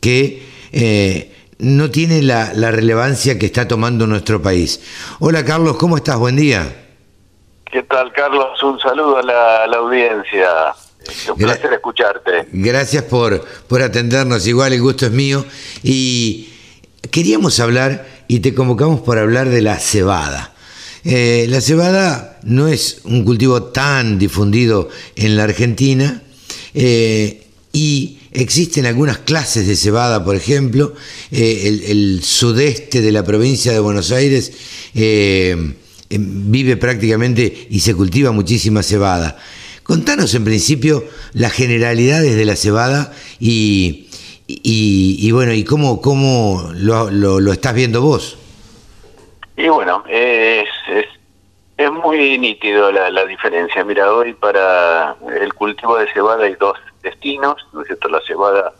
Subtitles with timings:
[0.00, 4.80] que eh, no tiene la, la, relevancia que está tomando nuestro país.
[5.18, 6.16] Hola Carlos, ¿cómo estás?
[6.16, 6.86] Buen día.
[7.70, 8.62] ¿Qué tal Carlos?
[8.62, 10.48] Un saludo a la, a la audiencia.
[11.06, 12.48] Es un Gra placer escucharte.
[12.52, 15.44] Gracias por, por atendernos, igual el gusto es mío.
[15.82, 16.52] Y
[17.10, 20.52] queríamos hablar, y te convocamos por hablar de la cebada.
[21.04, 26.22] Eh, la cebada no es un cultivo tan difundido en la Argentina
[26.74, 30.94] eh, y existen algunas clases de cebada, por ejemplo,
[31.30, 34.52] eh, el, sudeste de la provincia de Buenos Aires
[34.94, 35.74] em,
[36.10, 39.38] vive prácticamente y se cultiva muchísima cebada.
[39.82, 44.08] Contanos en principio las generalidades de la cebada y
[45.30, 48.36] bueno, y cómo, cómo lo, lo, lo estás viendo vos.
[49.58, 50.68] Y bueno, es,
[51.78, 53.82] es, muy nítido la, la, diferencia.
[53.84, 58.08] Mira, hoy para el cultivo de cebada hay dos destinos, ¿no es cierto?
[58.08, 58.72] La cebada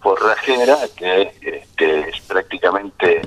[0.00, 3.22] forrajera, que este, es prácticamente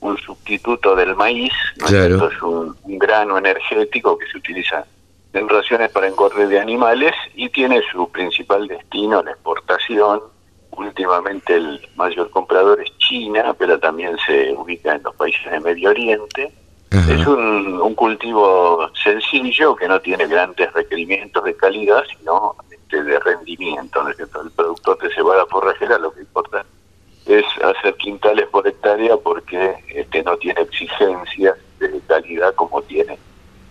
[0.00, 2.26] un sustituto del maíz, ¿no claro.
[2.26, 4.84] es, es un, un, grano energético que se utiliza
[5.32, 10.20] en raciones para engorde de animales y tiene su principal destino, la exportación.
[10.72, 15.90] Últimamente el mayor comprador es China, pero también se ubica en los países de Medio
[15.90, 16.52] Oriente.
[16.90, 23.18] Es un, un, cultivo sencillo que no tiene grandes requerimientos de calidad, sino este, de
[23.20, 24.02] rendimiento.
[24.02, 24.10] ¿no?
[24.10, 26.64] El productor de cebada forrajera lo que importa
[27.26, 33.18] es hacer quintales por hectárea porque este, no tiene exigencias de calidad como tiene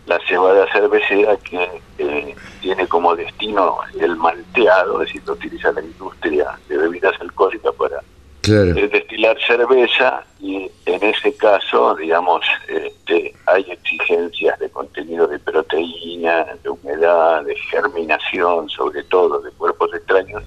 [0.05, 5.81] la cebada cervecera que eh, tiene como destino el malteado, es decir, lo utiliza la
[5.81, 8.01] industria de bebidas alcohólicas para
[8.41, 8.73] claro.
[8.73, 16.69] destilar cerveza y en ese caso, digamos, este, hay exigencias de contenido de proteína, de
[16.69, 20.43] humedad, de germinación, sobre todo de cuerpos extraños,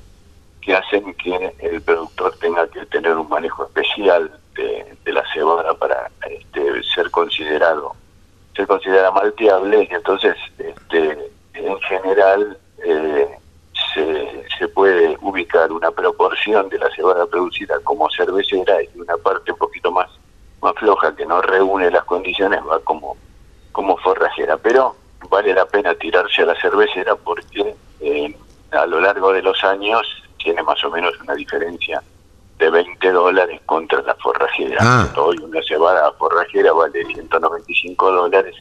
[0.61, 6.11] que hacen que el productor tenga que tener un manejo especial de, la cebada para
[6.31, 7.95] este, ser considerado
[8.55, 13.29] se considera malteable y entonces este, en general eh,
[13.95, 19.51] se, se, puede ubicar una proporción de la cebada producida como cervecera y una parte
[19.51, 20.09] un poquito más
[20.61, 23.17] más floja que no reúne las condiciones va como
[23.73, 24.95] como forrajera pero
[25.29, 28.37] vale la pena tirarse a la cervecera porque eh,
[28.71, 30.03] a lo largo de los años
[30.37, 32.01] tiene más o menos una diferencia
[32.59, 34.79] de 20 dólares contra la forrajera.
[34.81, 35.13] Ah.
[35.17, 38.57] Hoy una cebada forrajera vale 195 dólares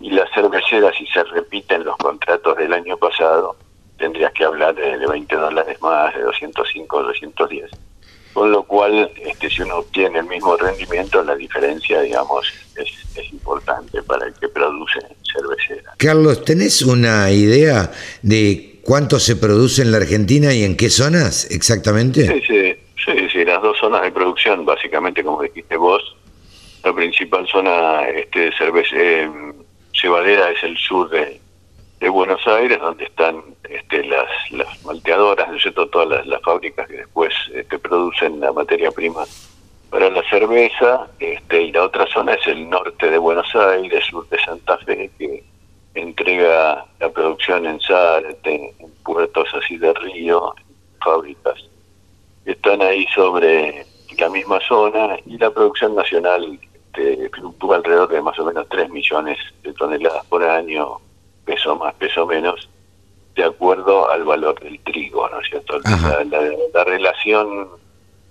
[0.00, 3.56] y la cervecera, si se repiten los contratos del año pasado,
[3.98, 7.70] tendrías que hablar de, de 20 dólares más, de 205, 210.
[8.32, 13.32] Con lo cual, este, si uno obtiene el mismo rendimiento, la diferencia, digamos, es, es
[13.32, 15.00] importante para el que produce
[15.32, 15.94] cervecera.
[15.96, 17.90] Carlos, ¿tenés una idea
[18.22, 22.26] de cuánto se produce en la Argentina y en qué zonas exactamente?
[22.26, 22.76] Sí, sí.
[23.04, 26.02] Sí, sí, las dos zonas de producción, básicamente, como dijiste vos,
[26.84, 29.30] la principal zona este, de cerveza, eh,
[29.98, 31.40] cebadera es el sur de,
[32.00, 35.88] de, Buenos Aires, donde están este, las, las malteadoras, ¿no es cierto?
[35.88, 39.24] Todas las, fábricas que después este, producen la materia prima
[39.90, 44.28] para la cerveza, este, y la otra zona es el norte de Buenos Aires, sur
[44.28, 45.44] de Santa Fe, que
[45.94, 50.54] entrega la producción en Zárate, en puertos así de río,
[51.02, 51.68] fábricas
[52.52, 53.84] están ahí sobre
[54.18, 57.30] la misma zona y la producción nacional este,
[57.70, 60.98] alrededor de más o menos 3 millones de toneladas por año,
[61.48, 62.68] peso más, peso menos,
[63.34, 65.78] de acuerdo al valor del trigo, ¿no es cierto?
[65.80, 67.68] La, la, la, relación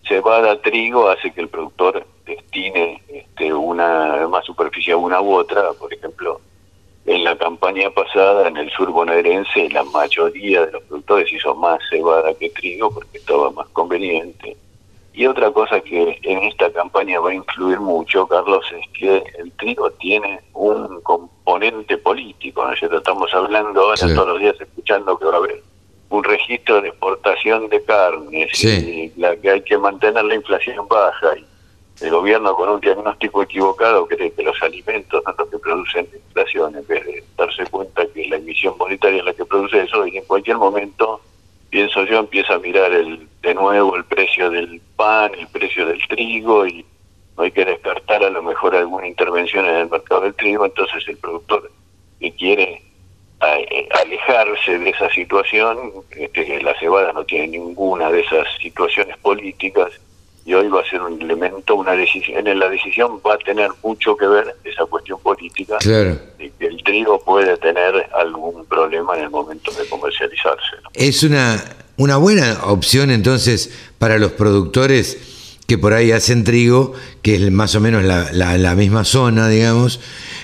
[0.08, 5.92] cebada-trigo hace que el productor destine este, una más superficie a una u otra, por
[5.92, 6.40] ejemplo,
[7.08, 11.80] en la campaña pasada en el sur bonaerense la mayoría de los productores hizo más
[11.90, 14.56] cebada que trigo porque estaba más conveniente.
[15.18, 19.52] Y otra cosa que en esta campaña va a influir mucho, Carlos, es que el
[19.54, 23.00] trigo tiene un componente político, ¿no es cierto?
[23.00, 24.14] Estamos hablando ahora sí.
[24.14, 25.64] todos los días escuchando que va a haber
[26.12, 29.12] un registro de exportación de carnes sí.
[29.16, 33.42] y la que hay que mantener la inflación baja y el gobierno con un diagnóstico
[33.42, 38.06] equivocado cree que los alimentos son los que producen inflación en vez de darse cuenta
[38.14, 41.22] que la emisión monetaria es la que produce eso y en cualquier momento,
[41.72, 46.06] pienso yo, empieza a mirar el de nuevo el precio del pan, el precio del
[46.10, 46.86] trigo y
[47.38, 51.08] no hay que descartar a lo mejor alguna intervención en el mercado del trigo, entonces
[51.08, 51.72] el productor
[52.20, 52.82] que quiere
[53.42, 55.10] eh, alejarse de esa
[55.74, 59.92] situación, este, la cebada no tiene ninguna de esas situaciones políticas,
[60.46, 63.70] y hoy va a ser un elemento, una decisión, en la decisión va a tener
[63.84, 66.18] mucho que ver esa cuestión política claro.
[66.38, 70.78] de que el trigo puede tener algún problema en el momento de comercializarse.
[70.94, 71.62] Es una,
[71.98, 77.76] una buena opción entonces para los productores que por ahí hacen trigo, que es más
[77.76, 80.00] o menos la, la, misma zona, digamos,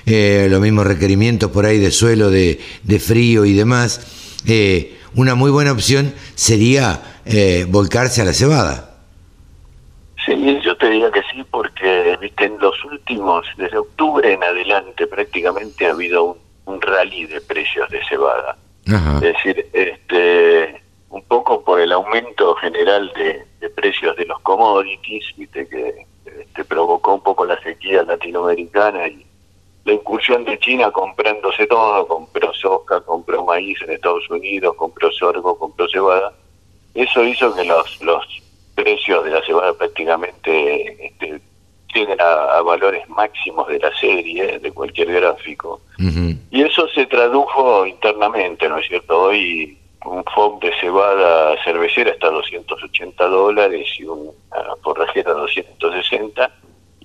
[0.05, 4.01] eh, los mismos requerimientos por ahí de suelo, de, de frío y demás.
[4.45, 8.89] Eh, una muy buena opción sería eh, volcarse a la cebada.
[10.25, 15.06] Sí, yo te diría que sí, porque viste en los últimos, desde octubre en adelante
[15.06, 18.57] prácticamente ha habido un, rally de precios de cebada.
[18.86, 25.68] Es decir, este, un poco por el aumento general de, precios de los commodities, viste
[25.68, 29.25] que este, provocó un poco la sequía latinoamericana y
[29.85, 35.57] la incursión de China comprándose todo, compró soja, compró maíz en Estados Unidos, compró sorgo,
[35.57, 36.33] compró cebada.
[36.94, 38.25] Eso hizo que los, los
[38.75, 41.41] precios de la cebada prácticamente este,
[41.94, 45.81] lleguen a, valores máximos de la serie, de cualquier gráfico.
[46.51, 49.24] Y eso se tradujo internamente, ¿no es cierto?
[49.24, 54.31] Hoy un FOB de cebada cervecera está a 280 dólares y una
[54.81, 56.51] forrajera a 260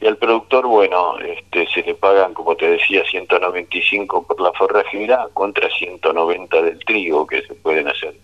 [0.00, 5.28] y al productor, bueno, este, se le pagan, como te decía, 195 por la forrajera
[5.34, 8.14] contra 190 del trigo que se pueden hacer.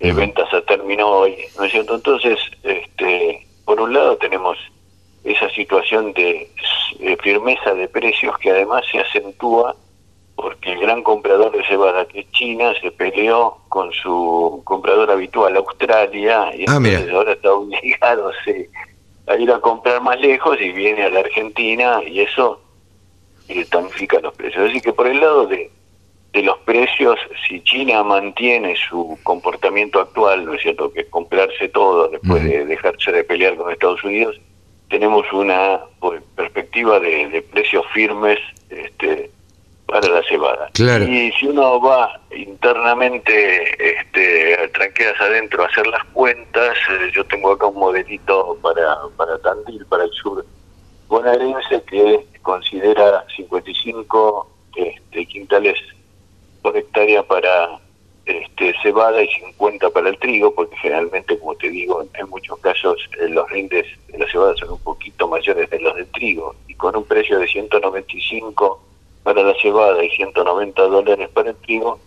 [0.00, 1.94] Eh, ventas a término hoy, ¿no es cierto?
[1.94, 4.58] Entonces, este, por un lado tenemos
[5.22, 6.48] esa situación de
[7.22, 9.74] firmeza de precios que además se acentúa
[10.36, 15.56] porque el gran comprador de cebada que es China se peleó con su comprador habitual
[15.56, 16.80] Australia y ah,
[17.12, 18.30] ahora está obligado
[19.26, 22.60] a ir a comprar más lejos y viene a la Argentina y eso
[23.48, 24.70] eh, tonifica los precios.
[24.70, 25.70] Así que por el lado de
[26.34, 27.16] de los precios,
[27.46, 32.66] si China mantiene su comportamiento actual, ¿no es cierto?, que es comprarse todo después de
[32.66, 34.40] dejarse de pelear con Estados Unidos,
[34.90, 38.83] tenemos una pues, perspectiva de, precios firmes este,
[40.04, 40.70] para la cebada.
[41.06, 47.52] Y si uno va internamente, este, tranqueras adentro, a hacer las cuentas, eh, yo tengo
[47.52, 50.44] acá un modelito para, para Tandil, para el sur
[51.08, 55.78] bonaerense, que considera 55 este, quintales
[56.62, 57.78] por hectárea para
[58.26, 62.96] este, cebada y 50 para el trigo, porque generalmente, como te digo, en muchos casos
[63.20, 66.74] eh, los rindes de la cebada son un poquito mayores de los del trigo, y
[66.74, 68.83] con un precio de 195
[69.24, 71.98] para la cebada y 190 dólares para el trigo,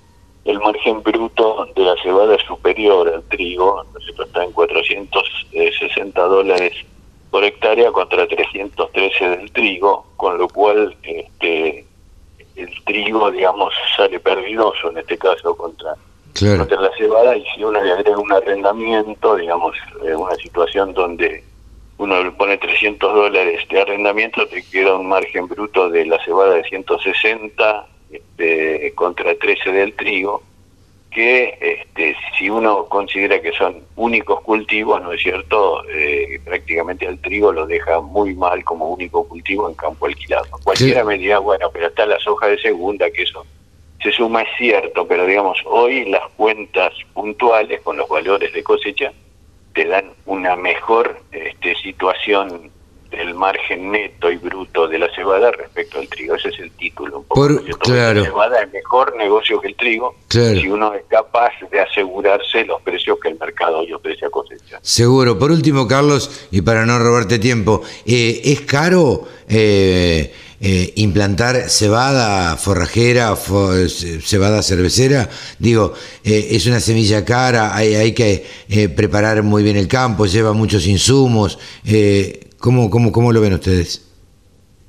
[0.46, 3.84] el margen bruto de la cebada es superior al trigo,
[4.24, 6.74] está en 460 dólares
[7.30, 11.86] por hectárea contra 313 del trigo, con lo cual este,
[12.56, 15.96] el trigo, digamos, sale perdidoso en este caso contra,
[16.58, 19.76] contra la cebada y si uno le agrega un arrendamiento, digamos,
[20.06, 21.44] eh, una situación donde
[21.98, 26.56] uno le pone 300 dólares de arrendamiento, te queda un margen bruto de la cebada
[26.56, 30.44] de 160 este, contra 13 del trigo
[31.10, 35.84] que este, si uno considera que son únicos cultivos, ¿no es cierto?
[35.90, 40.46] Eh, prácticamente el trigo lo deja muy mal como único cultivo en campo alquilado.
[40.64, 43.44] Cualquiera me dirá, bueno, pero está la soja de segunda, que eso
[44.04, 49.12] se suma, es cierto, pero digamos, hoy las cuentas puntuales con los valores de cosecha
[49.78, 52.72] te dan una mejor este, situación
[53.12, 56.36] el margen neto y bruto de la cebada respecto al trigo.
[56.36, 57.20] Ese es el título.
[57.20, 57.48] Un poco,
[57.80, 58.22] claro.
[58.22, 62.82] La cebada es mejor negocio que el trigo si uno es capaz de asegurarse los
[62.82, 64.80] precios que el mercado hoy ofrece a cosecha.
[64.82, 65.40] Seguro.
[65.40, 72.58] Por último, Carlos, y para no robarte tiempo, eh, ¿es caro eh, eh, implantar cebada
[72.58, 75.30] forrajera, cebada cervecera?
[75.60, 78.46] Digo, es una semilla cara, hay, hay que
[78.96, 81.58] preparar muy bien el campo, lleva muchos insumos.
[82.60, 84.04] ¿Cómo, cómo, cómo lo ven ustedes?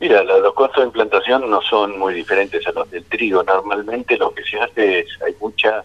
[0.01, 3.43] Mira, los costos de implantación no son muy diferentes a los del trigo.
[3.43, 5.85] Normalmente lo que se hace es, hay mucha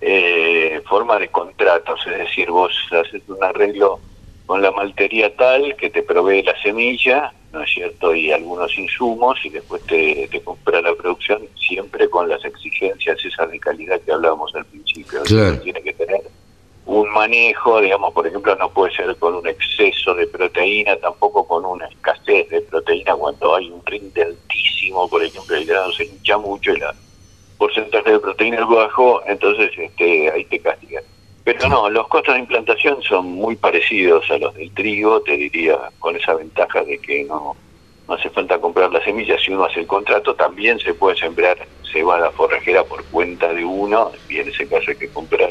[0.00, 3.98] eh, forma de contratos, es decir, vos haces un arreglo
[4.46, 8.14] con la maltería tal que te provee la semilla, ¿no es cierto?
[8.14, 13.50] Y algunos insumos y después te, te compra la producción siempre con las exigencias esas
[13.50, 15.22] de calidad que hablábamos al principio.
[15.24, 15.60] Claro.
[15.60, 16.22] Tiene que tener
[16.90, 21.64] un manejo, digamos, por ejemplo, no puede ser con un exceso de proteína, tampoco con
[21.64, 26.36] una escasez de proteína cuando hay un rinde altísimo, por ejemplo, el grano se hincha
[26.36, 26.92] mucho y la
[27.58, 31.04] porcentaje de proteína es bajo, entonces este, ahí te castigan.
[31.44, 35.78] Pero no, los costos de implantación son muy parecidos a los del trigo, te diría,
[36.00, 37.54] con esa ventaja de que no,
[38.08, 39.40] no hace falta comprar las semillas.
[39.40, 41.56] Si uno hace el contrato, también se puede sembrar
[41.92, 45.50] cebada forrajera por cuenta de uno, y en ese caso hay que comprar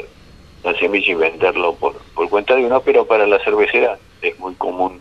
[0.62, 4.54] la semilla y venderlo por, por cuenta de uno, pero para la cervecera es muy
[4.54, 5.00] común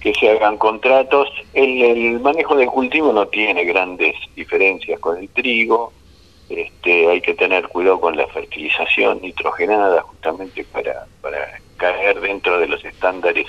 [0.00, 1.28] que se hagan contratos.
[1.54, 5.92] El, el manejo del cultivo no tiene grandes diferencias con el trigo,
[6.48, 12.68] este, hay que tener cuidado con la fertilización nitrogenada justamente para, para caer dentro de
[12.68, 13.46] los estándares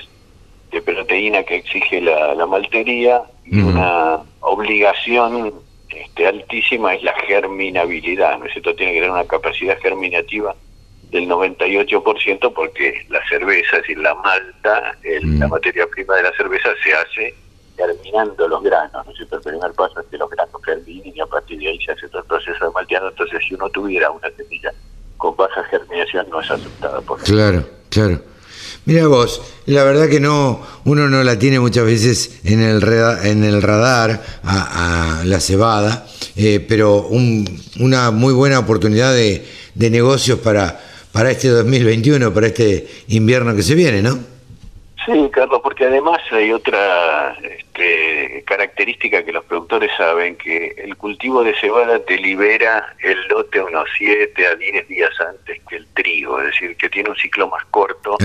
[0.72, 5.54] de proteína que exige la, la maltería y una obligación
[5.90, 8.76] este, altísima es la germinabilidad, ¿no es cierto?
[8.76, 10.56] Tiene que tener una capacidad germinativa
[11.12, 16.70] del 98% porque la cerveza, es decir, la malta, la materia prima de la cerveza
[16.84, 17.36] se hace
[17.76, 19.38] germinando los granos, ¿no es cierto?
[19.38, 22.08] El primer paso es que los granos germinen y a partir de ahí se hace
[22.10, 24.72] todo el proceso de malteado, entonces si uno tuviera una semilla
[25.18, 28.22] con baja germinación no es aceptada por Claro, claro.
[28.86, 32.84] Mira vos, la verdad que no, uno no la tiene muchas veces en el,
[33.24, 40.40] en el radar a, la cebada, eh, pero una muy buena oportunidad de, de negocios
[40.40, 40.80] para,
[41.12, 44.18] para este 2021, para este invierno que se viene, ¿no?
[45.06, 51.44] Sí, Carlos, porque además hay otra este, característica que los productores saben, que el cultivo
[51.44, 56.40] de cebada te libera el lote unos 7 a 10 días antes que el trigo,
[56.42, 58.18] es decir, que tiene un ciclo más corto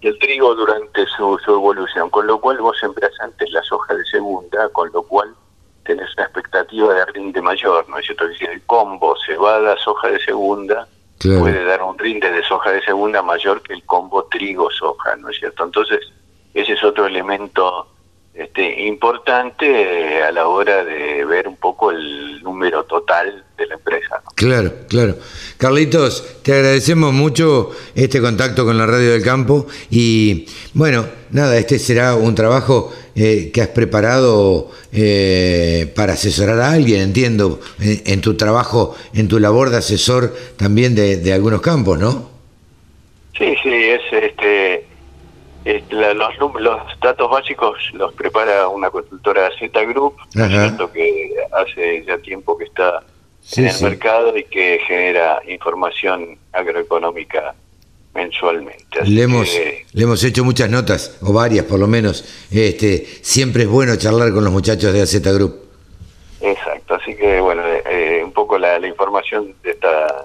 [0.00, 4.04] que el trigo durante su, evolución, con lo cual vos sembras antes las hojas de
[4.06, 5.34] segunda, con lo cual
[5.84, 8.24] tenés una expectativa de rinde mayor, ¿no es cierto?
[8.24, 12.82] Es decir, el combo cebada, soja de segunda, puede dar un rinde de soja de
[12.82, 15.64] segunda mayor que el combo trigo-soja, ¿no es cierto?
[15.64, 16.00] Entonces,
[16.54, 17.88] ese es otro elemento
[18.34, 22.05] este, importante eh, a la hora de ver un poco el
[22.56, 24.22] número total de la empresa.
[24.34, 25.16] Claro, claro.
[25.58, 31.78] Carlitos, te agradecemos mucho este contacto con la Radio del Campo y bueno, nada, este
[31.78, 38.38] será un trabajo eh, que has preparado eh, para asesorar a alguien, entiendo, en, tu
[38.38, 42.30] trabajo, en tu labor de asesor también de, de algunos campos, ¿no?
[43.36, 44.35] Sí, sí, es este
[45.90, 50.16] los, los datos básicos los prepara una consultora Z Group,
[50.92, 53.02] que hace ya tiempo que está
[53.56, 57.54] en el mercado y que genera información agroeconómica
[58.14, 59.04] mensualmente.
[59.04, 59.48] le hemos,
[59.92, 62.24] le hemos hecho muchas notas, o varias por lo menos.
[62.50, 65.66] Este, siempre es bueno charlar con los muchachos de Z Group.
[66.40, 70.24] Exacto, así que bueno, eh, un poco la, la información de esta,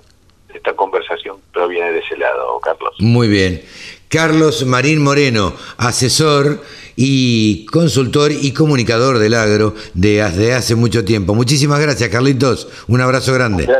[0.50, 2.96] de esta conversación proviene de ese lado, Carlos.
[3.00, 3.62] Muy bien.
[4.12, 6.62] Carlos Marín Moreno, asesor
[6.98, 11.34] y consultor y comunicador del agro desde hace mucho tiempo.
[11.34, 12.68] Muchísimas gracias, Carlitos.
[12.90, 13.74] Un abrazo grande.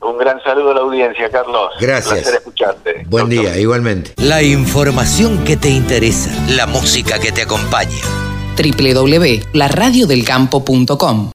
[0.00, 1.72] Un gran, saludo a la audiencia, Carlos.
[1.80, 2.12] Gracias.
[2.12, 3.02] Un placer escucharte.
[3.08, 4.12] Buen día, igualmente.
[4.18, 7.98] La información que te interesa, la música que te acompaña.
[8.56, 11.22] www.laradiodelcampo.com